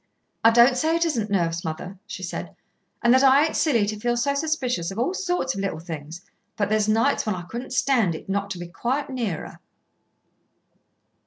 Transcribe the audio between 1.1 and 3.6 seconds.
nerves, mother," she said, "and that I ain't